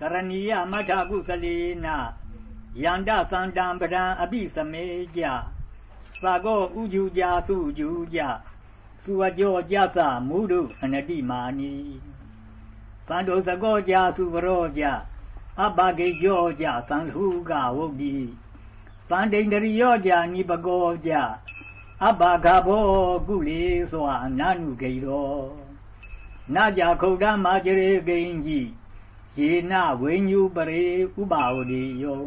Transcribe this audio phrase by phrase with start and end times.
[0.00, 1.86] ကရဏီယမထကုသလေန
[2.82, 4.84] ယန္တသန္တံပဒံအပိစမေ
[5.16, 5.22] ကြ
[6.22, 8.20] သာကောဥကျူကြသုကျူကြ
[9.02, 11.74] သုဝကြောကြသမုဒုအနတိမာနီ
[13.08, 14.84] သန္တုစကောကြသုဝရောကြ
[15.60, 18.16] အဘဂေယောကြသံဟုကဝုတ်တိ
[19.10, 21.10] သန္တိန္ဒရိယောကြနိပကောကြ
[22.04, 22.88] အဘဂဘော
[23.28, 25.34] ကုလေသောအနနုဂေရော
[26.54, 28.79] နာကြခုဒ္ဓမာကြရေဂိဉ္ကြီး
[29.38, 30.86] ယေနဝိညုပရေ
[31.18, 32.22] ဥပါဝတိယော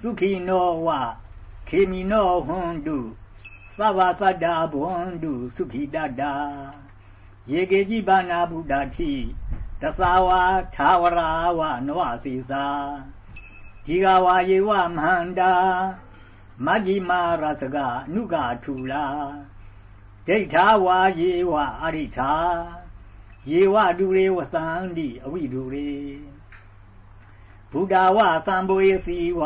[0.00, 0.88] သုခိနောဝ
[1.68, 2.98] ခေမိနောဟွန်တု
[3.76, 6.34] သဗ္ဗသတ္တာဘွန်တုသုခိတတ္တာ
[7.50, 9.12] ယေကေจิဘာနာဗုဒ္ဓတိ
[9.80, 10.42] တသဝါ
[10.74, 12.66] သာဝရာဝနောစီသာ
[13.84, 15.52] ဒီဃဝါယေဝမဟန္တာ
[16.64, 19.06] မ ජ ္ဂျိမာရသကအနုကထူလာ
[20.26, 22.34] ဒိဋ္ဌာဝါယေဝအရိဋ္ဌာ
[23.50, 25.92] ယေဝတုရေဝသန္တိအဝိတုရေ
[27.70, 29.42] ဘုဒ္ဓဝသံဘောယစီဝ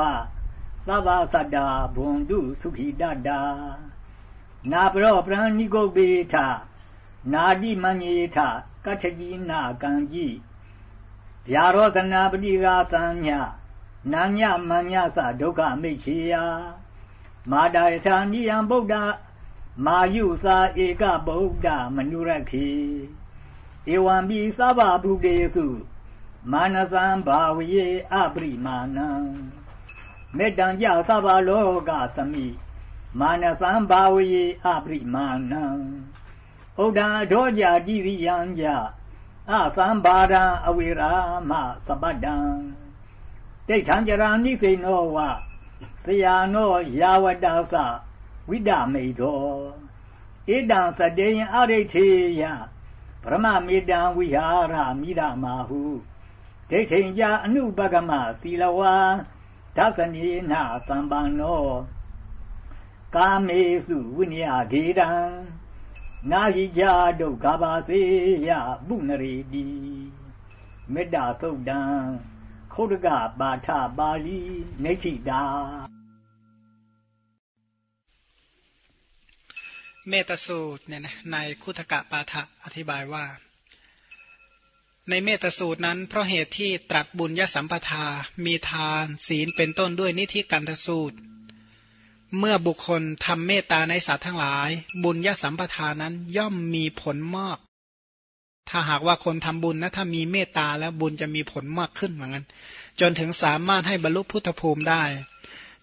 [0.86, 3.40] သဗ္ဗသတ္တာဘွန်တုသုခိတတ္တာ
[4.72, 6.34] နာပရောပရဏိကုတ်ပေထ
[7.32, 8.38] နာတိမညေထ
[8.84, 10.36] ကတ္ထကြီးနာကံကြီး
[11.46, 13.28] ဗျာရောသနာပတိကာသံည
[14.12, 16.34] နာညမညသဒုက္ခမိတ်ချေယ
[17.50, 18.94] မာတာယထာနိယံဗုဒ္ဓ
[19.84, 22.68] မာယုသာဧကဗုဒ္ဓမနုရခေ
[23.94, 25.66] ဧဝံပိသဗ္ဗဗုတေစု
[26.52, 29.10] မာနသံဘာဝယေအပရိမာဏံ
[30.36, 32.46] မေတ္တံကြသဗ္ဗလောကသမိ
[33.20, 35.64] မာနသံဘာဝယေအပရိမာဏံ
[36.82, 38.64] ဥဒ္ဓံဒောကြတိရိယံကြ
[39.50, 41.12] အသံဘာဒံအဝေရာ
[41.50, 41.52] မ
[41.86, 42.36] သပ္ပတံ
[43.68, 45.18] တိဋ္ဌံကြရာနိစိနောဝ
[46.04, 47.74] သယာနောယာဝတ္တသ
[48.48, 49.40] ဝိဒမေသော
[50.48, 52.08] ဣဒံသတေယအရိဋ္ဌေ
[52.40, 52.42] ယ
[53.22, 55.82] ပရမမေတံဝိဟာရမိဒမာဟု
[56.70, 58.94] ဒိဋ္ဌိကြအနုပကမသီလဝါ
[59.76, 60.52] ဒသနေန
[60.88, 61.64] သံပန္နော
[63.14, 65.10] ကာမေစုဝိနယဂေတံ
[66.30, 66.82] နာဟိကြ
[67.20, 68.00] ဒုက္ခပါစေ
[68.48, 68.50] ယ
[68.86, 69.66] ပုနရေတိ
[70.92, 71.80] မေတ္တာသုတ်တံ
[72.72, 73.08] ခုတ်တက
[73.40, 73.68] ပါထ
[73.98, 74.38] ပါဠိ
[74.84, 75.42] နေချိတာ
[80.08, 83.24] เมตสูตรเนี่ยนะในคุถกะปาฐะอธิบายว่า
[85.08, 88.04] ในเมตสูตรนั้น เพราะเหตุที่ตรัสบุญยสัมปทา
[88.44, 91.16] มีทานศีลเป็นต้นด้วยนิธิกันทสูตร
[92.38, 94.70] เมื่อบุคคลทำเมตตาในสัตว์ทั้งหลาย
[95.04, 97.58] บุญยสัมปทานั้นย่อมมีผลมาก
[98.68, 102.44] ถ้าหากว่าคนทำบุญนะถ้ามีเมตตาแล้วบุญจะมีผลมากขึ้นเหมือนกัน
[103.00, 105.02] จนถึงสามารถให้บรรลุพุทธภูมิได้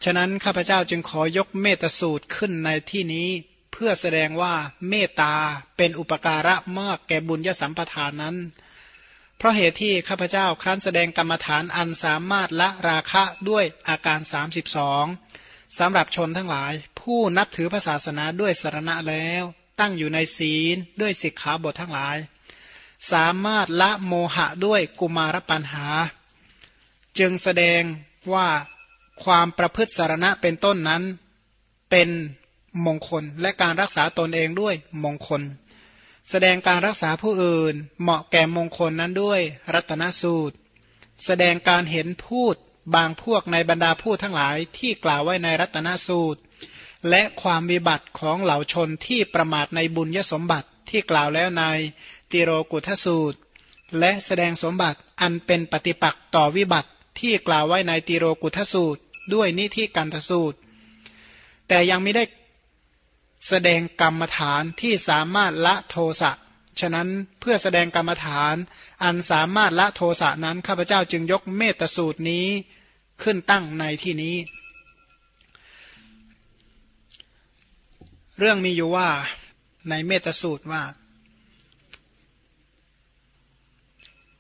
[0.04, 3.28] ฉะนั้นข้าพเจ้าจึงขอยกเมตสูตรขึ้นในที่นี้
[3.78, 4.56] เพื่อแสดงว่า
[4.90, 5.36] เมตตา
[5.78, 8.36] เป็นอุปการะมากแก่บุญยสัมปทานนั้น
[9.38, 14.20] เพราะเหตุที่ข้าพเจ้าครั้นแสดงกรรมฐานอันสามารถละราคะด้วยอาการ
[15.00, 19.44] 32สำหรับชนทั้งหลาย ผู้นับถือพระศาสนาด้วยสารณะแล้ว
[19.80, 22.18] ตั้งอยู่ในศีลด้วยสิกขาบททั้งหลาย
[23.12, 25.88] สามารถละโมหะด้วยกุมารปัญหา
[27.20, 27.82] จึงแสดง
[28.34, 28.48] ว่า
[29.24, 31.04] ความประพฤติสารณะเป็นต้นนั้น
[31.90, 32.10] เป็น
[32.86, 35.42] มงคล และการรักษาตนเองด้วยมงคล
[36.30, 39.42] แสดงการรักษาผู้อื่น เหมาะแก่มงคลนั้นด้วย
[39.74, 40.56] รัตนสูตร
[41.26, 42.56] แสดงการเห็นพูด
[42.96, 46.40] บางพวกในบรรดาผู้ทั้งหลายที่กล่าวไว้ในรัตนสูตร
[47.10, 51.64] และความวิบัติของเหล่าชนที่ประมาทในบุญยสมบัติที่กล่าวแล้วใน
[52.32, 53.38] ติโรกุทสูตร
[54.00, 59.02] และแสดงสมบัติอันเป็นปฏิปักษ์ต่อวิบัติที่กล่าวไว้ในติโรกุทสูตร
[59.34, 60.58] ด้วยนิธิกันทสูตร
[61.68, 62.24] แต่ยังไม่ได้
[63.48, 66.32] แสดงกรรมฐานที่สามารถละโทสะ
[66.80, 67.08] ฉะนั้น
[67.40, 68.56] เพื่อแสดงกรรมฐาน
[69.04, 72.48] อันสามารถละโทสะนั้นข้าพเจ้าจึงยกเมตสูตรนี้
[73.24, 74.36] ขึ้นตั้งในที่นี้
[78.40, 79.10] เรื่องมีอยู่ว่า
[79.90, 80.84] ในเมตสูตรว่า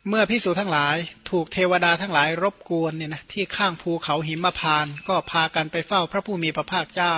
[0.09, 0.97] เมื่อพิสูจทั้งหลาย
[1.29, 7.15] ถูกเทวดาทั้งหลายรบกวนเนี่ยนะที่ข้างภูเขาหิมพาน ก็พากันไปเฝ้าพระผู้มีพระภาคเจ้า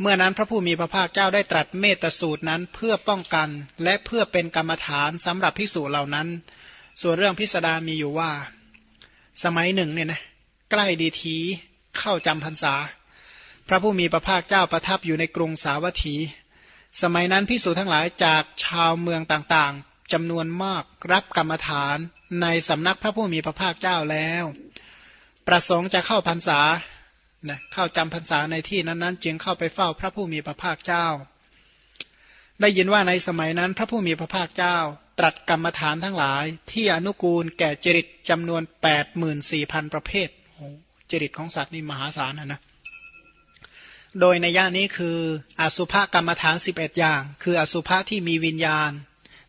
[0.00, 3.48] เมื่อนั้นพระผู้มีพระภาคเจ้าได้ตรัสเมตสูตรนั้นเพื่อป้องกัน
[3.82, 6.28] และเพื่อเป็นกรรมฐานสำหรับภิกษุเหล่านั้น
[7.00, 8.30] ส่วนเรื่องพิสดารมีอยู่ว่า
[9.44, 10.20] สมัยหนึ่งเนี่ยนะ
[10.70, 11.36] ใกล้ดีที
[11.98, 12.74] เข้าจำพรรษา
[13.68, 16.16] พระผู้มีพระภาคเจ้าประทับอยู่ในกรุงสาวัตถี
[17.02, 21.96] สมัยนั้นภิกษุทั้งหลายจากชาวเมืองต่างๆจำนวนมากรับกรรมฐาน
[22.42, 24.44] ในสำนักพระผู้มีพระภาคเจ้าแล้ว
[25.46, 26.60] ประสงค์จะเข้าพรรษา
[27.50, 31.06] นะเข้าจำพรรษาในที่นั้นๆ จึงเข้าไปเฝ้าพระผู้มีพระภาคเจ้า
[32.60, 34.76] ได้ยินว่าในสมัยนั้นพระผู้มีพระภาคเจ้า
[35.18, 38.62] ตรัสกรรมฐานทั้งหลาย ที่อนุกูลแก่จริตจำนวน
[39.28, 40.28] 84,000 ประเภท
[41.10, 42.60] จริตของสัตว์นี่มหาศาลนะนะ
[44.20, 45.18] โดยในย่านี้คือ
[45.60, 48.90] อสุภกรรมฐาน 11 อย่าง คืออสุภะที่มีวิญญาณ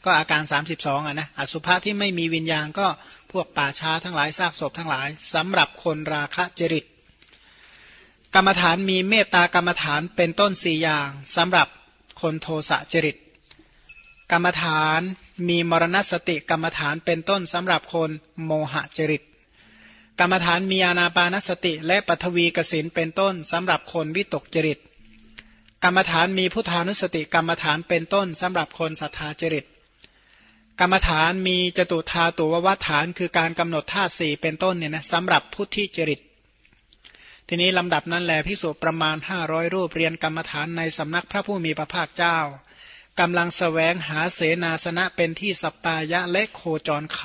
[0.05, 0.41] ก็อาการ
[0.75, 2.87] 32อะนะอสุภะที่ไม่มีวิญญาณก็
[3.31, 6.85] พวกป่าช้าทั้งหลายซากศพทั้งหลายสำหรับคนราคะจริต
[8.39, 11.67] กรรมฐานมีเมตตากรรมฐานเป็นต้นสี่อย่างสำหรับ
[12.21, 13.17] คนโทสะจริต
[14.31, 15.01] กรรมฐาน
[15.47, 18.09] มีมรณสติกรรมฐานเป็นต้นสำหรับคน
[18.45, 19.23] โมหะจริต
[20.19, 24.79] กรรมฐานมีอานาปานสติและปฐวีกสินเป็นต้นสำหรับคนวิตกจริต
[25.83, 29.65] กรรมฐานมีพุทธานุสติกรรมฐานเป็นต้นสำหรับคนศรัทธาจริต
[30.79, 36.21] กรรมฐานมีจตุธาตุววัฏฐานคือการกำหนดท่าสี่เป็นต้นเนี่ยนะสำหรับพุทธิจริต
[37.49, 42.37] ทีนี้ลำดับนั้นแหละพิสูจประมาณ500รูปเรียนกรรมฐานในสำนักพระผู้มีพระภาคเจ้า
[43.19, 47.19] กำลังสแสวงหาเสนาสนะเป็นที่สปายะและโคจรค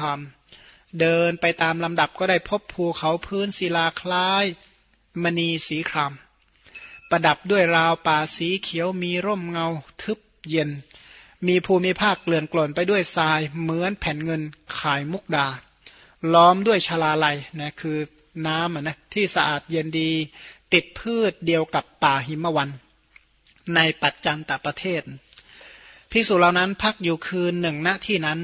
[0.47, 4.45] ำเดินไปตามลำดับก็ได้พบภูเขาพื้นศิลาคล้าย
[5.23, 6.13] มณีสีคราม
[7.11, 9.67] ประดับด้วยราวป่าสีเขียวมีร่มเงา
[10.03, 10.71] ทึบเย็น
[11.47, 14.43] มีภูมิภาคเกลื่อนกล่นไปด้วยทรายเหมือนแผ่นเงิน
[14.79, 15.47] ขายมุกดา
[16.35, 17.99] ล้อมด้วยชลาลัยนะคือ
[18.47, 20.11] น้ำนะที่สะอาดเย็นดี
[20.73, 22.71] ติดพืชเดียวกับป่าหิมวัน
[23.75, 25.03] ในปัจจันตประเทศ
[26.11, 28.41] ภิกษุเหล่านั้นพักอยู่คืนหนึ่งณที่นั้น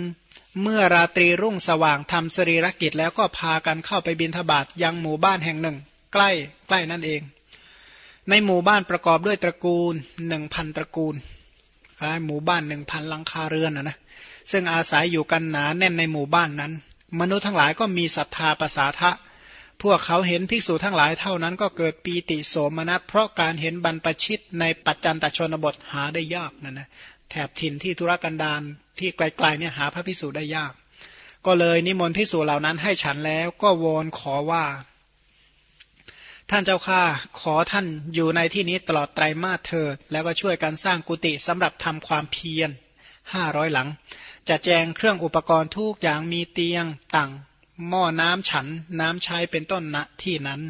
[0.63, 5.77] เมื่อราตรีรุ่งสว่างทำสรีรกิจแล้วก็พากันเข้าไปบินทบาทยังหมู่บ้านแห่งหนึ่ง
[6.13, 6.31] ใกล้
[6.67, 7.23] ใกล้นั่นเอง
[8.29, 9.95] ในหมู่บ้านประกอบด้วยตระกูล
[10.29, 11.15] หนึ่งพันตระกูล
[11.99, 13.97] คล้ายหมู่บ้านหนึ่งพันลังคาเรือนนะนะ
[14.51, 16.73] ซึ่งอาศัยอยู่กันหนาแน่นในหมู่บ้านนั้น
[17.21, 19.11] มนุษย์ทั้งหลายก็มีศรัทธาประสาทะ
[19.83, 26.89] พวกเขาเห็นภิกษุทั้งหลายเท่านั้นก็เกิดปีติโสมนัสเพราะการเห็นบรรปชิตในปัจจันตชนบทหาได้ยากนะนะ
[27.31, 28.63] แถบถิ่นที่ธุรกันดาร
[28.99, 30.73] ที่ไกลๆเนี่ยหาพระพิสูจน์ได้ยาก
[31.47, 34.65] ก็เลยนิมนต์พิสูจน์เหล่านั้นให้ฉันแล้วก็วอนขอว่า
[36.51, 37.03] ท่านเจ้าข้า
[37.41, 42.71] ขอท่านอยู่ในที่นี้ตลอดไตรมาสเถิดแล้วก็ช่วยกันสร้างกุฏิสำหรับทำความเพียร
[43.33, 43.89] ห้าร้อยหลัง
[44.49, 46.85] จะแจงเครื่องอุปกรณ์ทุกอย่างมีเตียง
[47.15, 47.31] ตัง
[47.89, 48.67] หม้อน้ำฉัน
[49.01, 50.61] น้ำใช้เป็นต้นณที่นั้น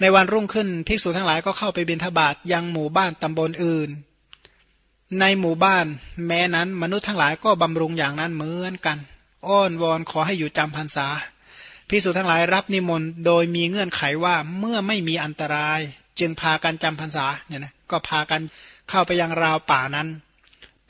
[0.00, 3.90] ในวันรุ่งขึ้นภิกษุทั้งหลายก็เข้าไปบิณฑบาตยังหมู่บ้านตำบลอื่น
[5.20, 5.86] ในหมู่บ้าน
[6.26, 8.98] แม้นั้นมนุษย์ทั้งหลายก็บำรุงอย่างนั้นเหมือนกัน
[9.48, 11.06] อ้อนวอนขอให้อยู่จำพรรษา
[11.88, 15.80] พิสูจทั้งหลายรับนิมนต์โดยมีเงื่อนไขว่าเมื่อไม่มีอันตราย
[16.18, 18.40] จึงพากันจำพรรษาเนี่ยนะก็พากัน
[18.88, 20.08] เข้าไปยังราวป่านั้น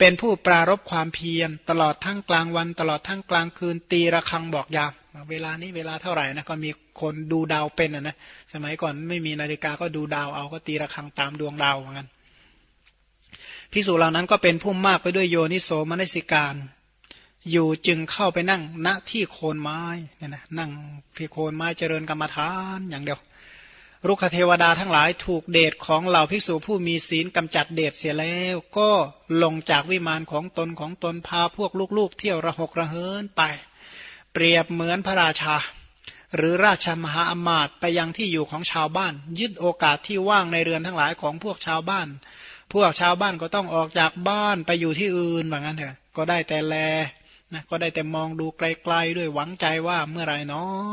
[0.05, 4.91] เป็นผู้ปรารบความเพียรตลอดทั้งกลางวัน ตลอดทั้งกลางคืนตีระฆังบอกยาม
[5.29, 6.69] เวลานี้เวลาเท่าไหร่นะก็มี
[7.01, 8.15] คนดูดาวเป็นนะ
[8.53, 12.07] สมัยก่อนไม่มีนาฬิกาก็ดูดาวเอาก็ตีระฆังตามดวงดาวเหมือนกัน
[13.71, 16.55] พิสูจเหล่านั้นก็เป็นผู้มากไปด้วยโยนิโสมนสิการ
[17.51, 19.81] อยู่จึงเข้าไปนั่งณที่โคนไม้
[20.17, 20.71] เนี่ยนะนั่ง
[21.17, 23.19] ที่โคนไม้เจริญกรรมฐานอย่างเดียว
[24.07, 28.89] รุกเทวดาทั้งหลายถูกเดชของเหล่าภิกษุผู้มีศีลกำจัดเดชเสียแล้ว ก็
[29.43, 33.41] ลงจากวิมานของตนของตนพาพวกลูกๆ เที่ยวระหกระเหินไป
[34.33, 35.55] เปรียบเหมือนพระราชา
[36.35, 42.07] หรือราชมหาอมาตย์ไปยังที่อยู่ของชาวบ้าน ยึดโอกาสที่ว่างในเรือนทั้งหลายของพวกชาวบ้าน
[42.73, 46.75] พวกชาวบ้านก็ต้องออกจากบ้านไปอยู่ที่อื่นแบบนั้นเถอะก็ได้แต่แล
[47.53, 50.91] นะก็ได้แต่มองดูไกลๆด้วยหวังใจว่าเมื่อไรเนาะ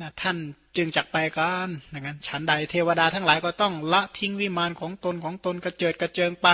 [0.00, 0.36] นะท่าน
[0.76, 6.48] จึงจักไปกันอย่างนั้นฉันใดเทวดาทั้งหลายก็ต้องละทิ้งวิมานของตนของตนกระเจิดกระเจิงไป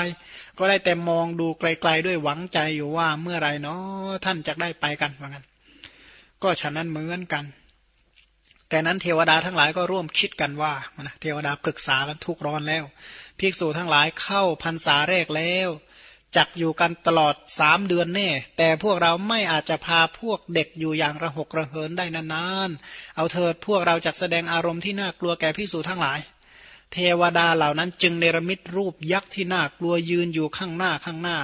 [0.59, 5.45] ก็ได้แต่มองดูไกลๆด้วยหวังใจอยู่ว่าเมื่อไรเนาะท่านจะได้ไปกันเหมือนกัน
[6.43, 7.45] ก็ฉะนั้นเหมือนกัน
[8.69, 10.73] แต่นั้นเทวดาทั้งหลายก็ร่วมคิดกันว่า
[11.21, 12.85] เทวดาปรึกษากันทุกร้อนแล้ว
[13.39, 15.69] ภิกษุทั้งหลายเข้าพรรษาแรกแล้ว
[16.37, 26.21] จักอยู่กันตลอดสามเดือนแน่ แต่พวกเราไม่อาจจะพาพวกเด็กอยู่อย่างระหกระเหินได้นานๆ เอาเถิดพวกเราจักแสดงอารมณ์ที่น่ากลัวแก่ภิกษุทั้งหลาย
[26.93, 31.39] เทวดาเหล่านั้นจึงเนรมิตรูปยักษ์ที่น่ากลัวยืนอยู่ข้างหน้าข้างหน้า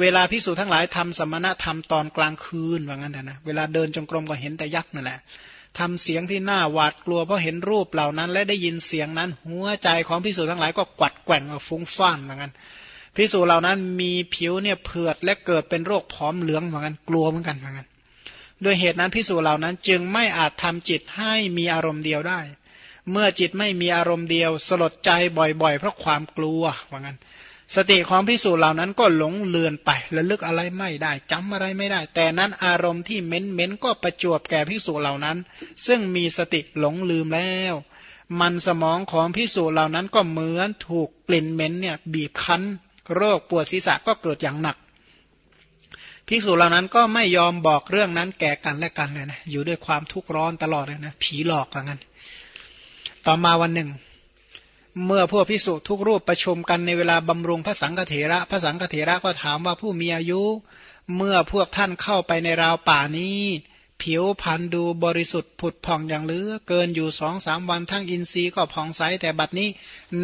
[0.00, 5.18] เวลาภิกษุทั้งหลายทำสมณธรรมตอนกลางคืนว่างั้นนะ เวลาเดินจงกรมก็เห็นแต่ยักษ์นั่นแหละ
[5.78, 12.52] ทำเสียงที่น่าหวาดกลัวเพราะเห็นรูปเหล่านั้น และได้ยินเสียงนั้น หัวใจของพิสูจทั้งหลายก็กวัดแกว่งฟุ้งฟ่านเหมือนกัน
[13.16, 17.86] พิสูจเหล่านั้นมีผิวเนี่ยเผือดและเกิดเป็นโรคผอมเหลืองเหมือนกันกลัวเหมือนกันเหมือนกัน
[18.64, 22.40] ด้วยเหตุนั้นพิสูจเหล่านั้นจึงไม่อาจทำจิตให้มีอารมณ์เดียวได้
[23.10, 27.16] เมื่อจิตไม่มีอารมณ์เดียว สลดใจบ่อยๆ เพราะความกลัวเหมือนกัน
[27.74, 35.36] สติของพิสูจน์เหล่านั้นก็หลงเลือนไประลึกอะไรไม่ได้จำอะไรไม่ได้ แต่นั้นอารมณ์ที่เม้นเม้นก็ประจวบแก่พิสูจน์เหล่านั้น
[35.86, 37.74] ซึ่งมีสติหลงลืมแล้ว
[38.40, 42.62] มันสมองของพิสูจน์เหล่านั้นก็เหมือนถูกกลิ่นเม้นเนี่ยบีบคั้น
[43.14, 44.76] โรคปวดศีรษะก็เกิดอย่างหนัก
[46.28, 52.00] ภิกษุเหล่านั้นก็ไม่ยอมบอกเรื่องนั้นแก่กันและกันเลยนะอยู่ด้วยความทุกข์ร้อนตลอดเลยนะผีหลอกอย่างนั้น
[53.26, 53.90] ต่อมาวันหนึ่ง
[55.06, 60.42] เมื่อพวกภิกษุทุกรูปประชุมกันในเวลาบำรุงพระสังฆเถระพระสังฆเถระก็ถามว่าผู้มีอายุ
[61.16, 63.40] เมื่อพวกท่านเข้าไปในราวป่านี้
[64.02, 69.68] ผิวพันดูบริสุทธิ์ผุดผ่องอย่างเหลือ เกินอยู่สองสามวันทั้งอินทรีย์ก็ผ่องใสแต่บัดนี้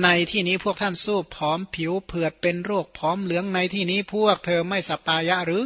[0.03, 5.65] ในที่นี้พวกท่านสู้ผอมผิวเผือดเป็นโรคผอมเหลืองในที่นี้พวกเธอไม่สปายะหรือ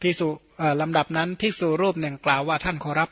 [0.00, 0.28] ภิกษุ
[0.80, 3.10] ลำดับนั้นภิกษุรูปหนึ่งกล่าวว่าท่านขอรับ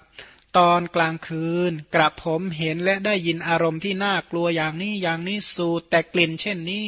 [0.56, 6.84] ตอนกลางคืน กระผมเห็นและได้ยินอารมณ์ที่น่ากลัวอย่างนี้อย่างนี้สูดแต่กลิ่นเช่นนี้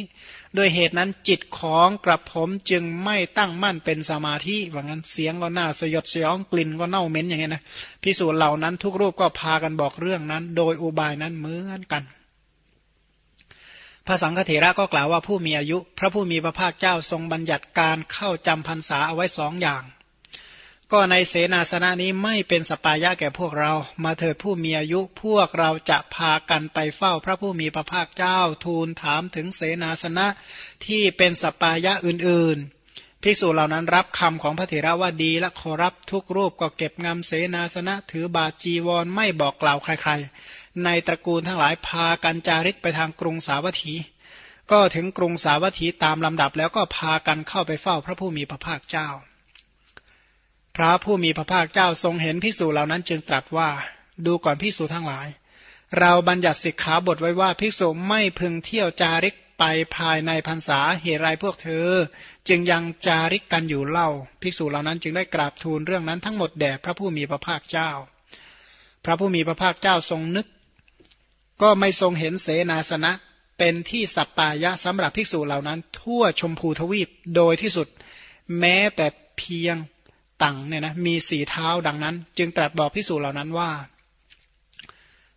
[0.57, 7.63] ด้วยเหตุนั้นจิตของกระผมจึงไม่ตั้งมั่นเป็นสมาธิว่างั้นเสียงก็น่าสยดสยองกลิ่นก็เน่าเหม็นอย่างเงี้ยนะ
[8.03, 12.03] พิสูจน์เหล่านั้นทุกรูปก็พากันบอกเรื่องนั้น โดยอุบายนั้นเหมือนกัน
[14.07, 19.83] พระสังฆเถระก็กล่าวว่าผู้มีอายุ พระผู้มีพระภาคเจ้าทรงบัญญัติการเข้าจำพรรษาเอาไว้สองอย่าง
[20.95, 23.71] ก็ในเสนาสนะนี้ไม่เป็นสปายะแก่พวกเรา
[24.03, 30.27] มาเถิดผู้มีอายุพวกเราจะพากันไปเฝ้าพระผู้มีพระภาคเจ้าทูลถามถึงเสนาสนะ
[30.85, 43.93] ที่เป็นสปายะอื่นๆ ภิกษุเหล่านั้นรับคำของพระเถระว่าดีและขอรับทุกรูปก็เก็บงำเสนาสนะถือบาจีวรไม่บอกกล่าวใครๆ ในตระกูลทั้งหลายพากันจาริกไปทางกรุงสาวัตถี
[44.71, 49.09] ก็ถึงกรุงสาวัตถีตามลำดับแล้วก็พากันเข้าไปเฝ้าพระผู้มีพระภาคเจ้า
[50.81, 53.69] ระผู้มีพระภาคเจ้าทรงเห็นพิสูจเหล่านั้นจึงตรัสว่า
[54.25, 55.27] ดูก่อนพิสูจทั้งหลาย
[55.99, 59.63] เราบัญญัติสิกขาบทไว้ว่าพิสูจไม่พึงเที่ยวจาริกไป
[59.95, 61.89] ภายในพรรษาเหตุไรพวกเธอ
[62.47, 64.09] จึงยังจาริกกันอยู่เล่า
[64.41, 67.91] ภิกษุเหล่านั้นจึงได้กราบทูลเรื่องนั้นทั้งหมดแด่พระผู้มีพระภาคเจ้า
[69.05, 70.47] พระผู้มีพระภาคเจ้าทรงนึก
[71.61, 73.11] ก็ไม่ทรงเห็นเสนาสนะ
[73.57, 77.87] เป็นที่สัปปายะสำหรับภิกษุเหล่านั้น ทั่วชมพูทวีปโดยที่สุด
[78.59, 79.07] แม้แต่
[79.37, 79.75] เพียง
[80.43, 83.71] ตังเนี่ยนะมีสีเท้าดังนั้น จึงตรัสบอกพิสูจเหล่านั้นว่า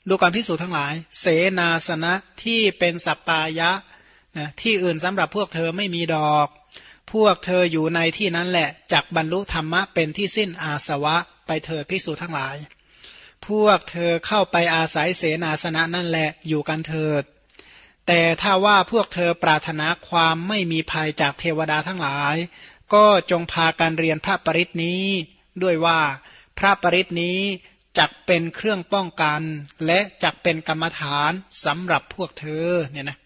[0.08, 1.26] ดูการพิสูจทั้งหลาย เส
[1.58, 3.70] นาสนะที่เป็นสัปปายะ
[4.36, 6.48] นะที่อื่นสำหรับพวกเธอไม่มีดอก
[7.12, 12.56] พวกเธออยู่ในที่นั้นแหละจักบรรลุธรรมะเป็นที่สิ้นอาสวะไปเถิดพิสูจทั้งหลาย
[13.46, 17.22] พวกเธอเข้าไปอาศัยเสนาสนะนั่นแหละอยู่กันเถิด
[18.06, 22.36] แต่ถ้าว่าพวกเธอปรารถนาความไม่มีภัยจากเทวดาทั้งหลาย
[22.94, 25.04] ก็จงพาการเรียนพระปริตนี้
[25.62, 26.00] ด้วยว่า
[26.58, 27.38] พระปริตนี้
[27.98, 29.40] จักเป็นเครื่องป้องกัน
[29.86, 31.32] และจักเป็นกรรมฐาน
[31.64, 33.18] สำหรับพวกเธอเนี่ยนะ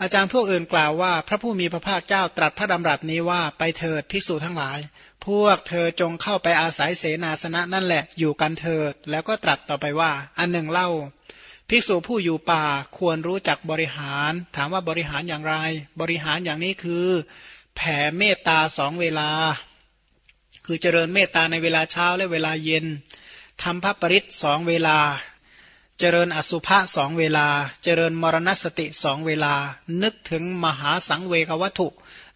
[0.00, 4.78] อาจารย์พวกอื่นกล่าวว่า พระผู้มีพระภาคเจ้าตรัสพระดำรัสนี้ว่าไปเถิดภิกษุทั้งหลาย
[5.26, 10.88] พวกเธอจงเข้าไปอาศัยเสนาสนะนั่นแหละอยู่กันเถิด แล้วก็ตรัสต่อไปว่า อันหนึ่งเล่า
[11.68, 12.64] ภิกษุผู้อยู่ป่า
[12.98, 15.54] ควรรู้จักบริหาร ถามว่าบริหารอย่างไร
[16.00, 17.08] บริหารอย่างนี้คือ
[17.76, 19.30] แผ่เมตตาสองเวลา
[20.64, 22.86] คือเจริญเมตตาในเวลาเช้าและเวลาเย็น
[23.62, 24.98] ทำพระปริศสองเวลา
[26.00, 27.46] เจริญอสุภะสองเวลา
[27.84, 29.54] เจริญมรณสติสองเวลา
[30.02, 31.88] นึกถึงมหาสังเวกวัตถุ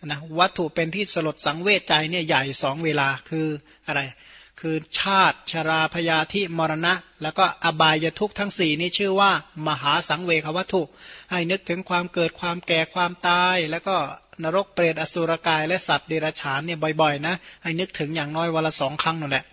[0.04, 3.46] นะวัตถุเป็นที่สลดสังเวชใจเนี่ยใหญ่สองเวลาคือ
[3.86, 4.00] อะไร
[4.60, 9.32] คือชาติชราพยาธิมรณะ แล้วก็อบายทุกทั้งสี่นี้ชื่อว่า
[9.66, 10.82] มหาสังเวควัตถุ
[11.30, 13.96] ให้นึกถึงความเกิดความแก่ความตาย แล้วก็
[14.44, 19.44] นรกเปรตอสุรกายและสัตว์เดรัจฉานเนี่ยบ่อยๆนะให้นึกถึงอย่างน้อยวันละสองครั้งนั่นแหละ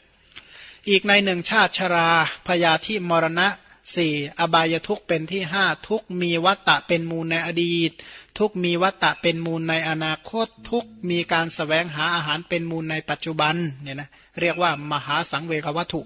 [0.89, 2.09] อีกในหนึ่งชาติชรา
[2.47, 3.47] พยาธิมรณะ
[3.95, 7.91] สี่อบายทุกเป็นที่ห้าทุกมีวัตตะเป็นมูลในอดีต
[8.37, 16.01] ทุกมีวัตตะเป็นมูลในอนาคต ทุกมีการสแสวงหาอาหารเป็นมูลในปัจจุบันเนี่ยนะเรียกว่ามหาสังเวกวัตถุ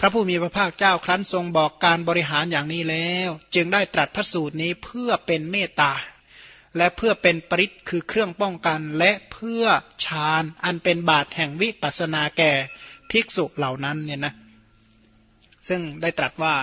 [0.00, 5.92] พระผู้มีพระภาคเจ้าครั้นทรงบอกการบริหารอย่างนี้แล้ว จึงได้ตรัสพระสูตรนี้เพื่อเป็นเมตตา
[6.76, 9.64] และเพื่อเป็นปริศคือเครื่องป้องกัน และเพื่อ
[10.04, 12.52] ฌานอันเป็นบาตแห่งวิปัสนาแก่
[13.10, 14.34] ภิกษุเหล่านั้นเนี่ยนะ
[15.68, 16.54] ซึ่งได้ตรัสว่า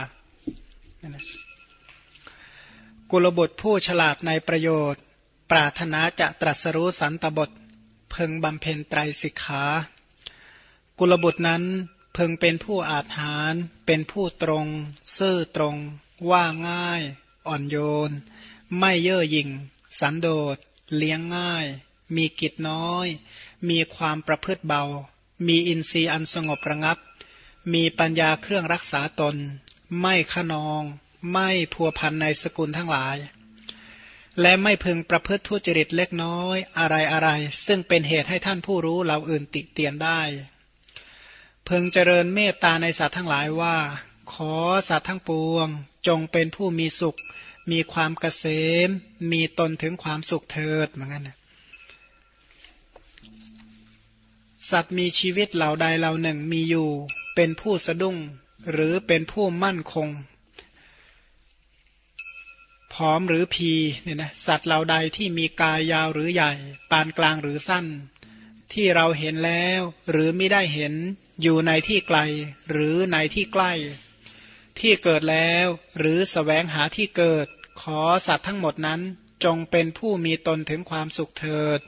[3.11, 5.01] กุลบุตรผู้ฉลาดในประโยชน์
[5.51, 7.49] ปรารถนาจะตรัสรู้สันตบท
[8.11, 9.63] เพึงบำเพ็ญไตรสิกขา
[10.99, 11.63] กุลบุตรนั้น
[12.13, 14.65] เพึงเป็นผู้อาถรรพ์เป็นผู้ตรง
[15.17, 15.75] ซื่อตรง
[16.31, 17.01] ว่าง่าย
[17.47, 17.77] อ่อนโย
[18.09, 18.11] น
[18.77, 19.49] ไม่เย่อหยิ่ง
[19.99, 20.57] สันโดษ
[20.95, 21.65] เลี้ยงง่าย
[22.15, 23.07] มีกิจน้อย
[23.69, 24.83] มีความประพฤติเบา
[25.47, 26.97] มีอินทรีย์อันสงบระงับ
[27.73, 29.35] มีปัญญาเครื่องรักษาตน
[29.99, 30.81] ไม่ขนอง
[31.31, 33.17] ไม่พัวพันในสกุลทั้งหลาย
[34.41, 37.29] และไม่พึงประพฤติทุจริตเล็กน้อยอะไรอะไร
[37.65, 40.21] ซึ่งเป็นเหตุให้ท่านผู้รู้เราอื่นติเตียนได้
[41.67, 43.77] พึงเจริญเมตตาในสัตว์ทั้งหลายว่า
[44.33, 44.53] ขอ
[44.89, 45.67] สัตว์ทั้งปวง
[46.07, 47.17] จงเป็นผู้มีสุข
[47.71, 48.45] มีความเกษ
[48.87, 48.89] ม
[49.31, 51.37] มีตนถึงความสุขเถิดเหมือนกันนะ
[54.71, 56.89] สัตว์มีชีวิตเหล่าใดเหล่าหนึ่งมีอยู่
[57.35, 58.17] เป็นผู้สะดุ้ง
[58.71, 60.09] หรือเป็นผู้มั่นคง
[62.93, 63.71] ผอมหรือพี
[64.03, 66.51] เนี่ยนะสัตว์เหล่าใดที่มีกายยาวหรือใหญ่
[66.91, 67.85] ปานกลางหรือสั้น
[68.73, 69.81] ที่เราเห็นแล้ว
[70.11, 70.93] หรือไม่ได้เห็น
[71.41, 72.19] อยู่ในที่ไกล
[72.69, 73.71] หรือในที่ใกล้
[74.79, 75.67] ที่เกิดแล้ว
[75.97, 77.47] หรือสแสวงหาที่เกิด
[77.81, 79.01] ขอสัตว์ทั้งหมดนั้น
[79.43, 81.79] จงเป็นผู้มีตนถึงความสุขเถิด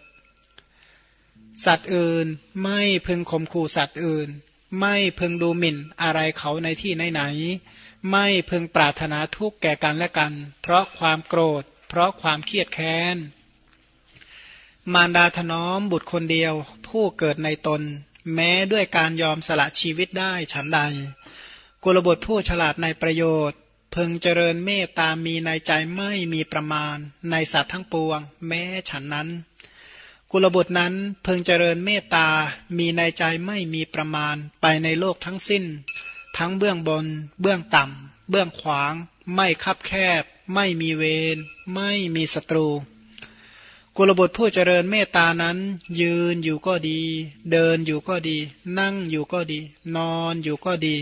[1.65, 2.27] สัตว์อื่น
[2.63, 4.29] ไม่พึงข่มขู่สัตว์อื่น
[4.79, 13.17] ไม่พึงดูหมิ่นอะไรเขาในที่ไหนๆไม่พึงปรารถนาทุกข์แก่กันและกัน เพราะความโกรธ เพราะความเครียดแค้น
[14.93, 16.53] มารดาถนอมบุตรคนเดียว
[16.87, 17.81] ผู้เกิดในตน
[18.33, 20.79] แม้ด้วยการยอมสละชีวิตได้ฉันใด
[21.83, 23.59] กุลบุตรผู้ฉลาดในประโยชน์
[23.95, 26.97] พึงเจริญเมตตามีในใจไม่มีประมาณ
[27.29, 29.29] ในสัตว์ทั้งปวง แม้ฉันนั้น
[30.31, 30.93] กุลบุตรนั้น
[31.25, 32.27] พึงเจริญเมตตา
[32.77, 35.63] มีในใจไม่มีประมาณ ไปในโลกทั้งสิ้น
[36.37, 37.05] ทั้งเบื้องบน
[37.41, 38.93] เบื้องต่ำ เบื้องขวาง
[39.35, 39.91] ไม่คับแค
[40.21, 41.03] บ ไม่มีเว
[41.35, 41.37] ร
[41.73, 42.67] ไม่มีศัตรู
[43.99, 45.57] กุลบุตรผู้เจริญเมตตานั้น
[45.99, 46.99] ยืนอยู่ก็ดี
[47.51, 48.37] เดินอยู่ก็ดี
[48.77, 49.59] นั่งอยู่ก็ดี
[49.95, 50.95] นอนอยู่ก็ดี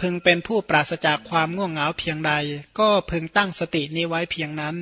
[0.00, 2.32] พึงเป็นผู้ปราศจากความง่วงเหงาเพียงใด
[2.78, 4.76] ก็พึงตั้งสตินี้ไว้เพียงนั้น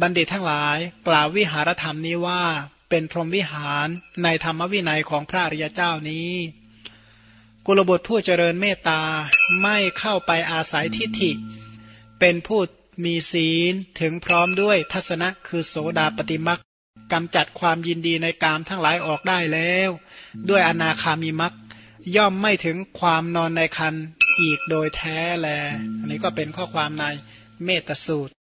[0.00, 2.42] บัณฑิตทั้งหลายกล่าววิหารธรรมนี้ว่า
[2.90, 3.88] เป็นพรหมวิหาร
[4.22, 6.30] ในธรรมวินัยของพระอริยเจ้านี้
[7.66, 9.02] กุลบุตรผู้เจริญเมตตา
[9.62, 11.30] ไม่เข้าไปอาศัยทิฏฐิ
[12.20, 12.60] เป็นผู้
[13.04, 16.60] มีศีลถึงพร้อมด้วยทัศนะคือโสดาปฏิมัก
[17.12, 19.90] กำจัดความยินดีในกามทั้งหลายออกได้แล้ว
[20.48, 21.52] ด้วยอนาคามีมัก
[22.14, 23.94] ย่อมไม่ถึงความนอนในคัน
[24.40, 25.48] อีกโดยแท้แล
[26.00, 27.04] อันนี้ก็เป็นข้อความใน
[27.64, 28.35] เมตสูตร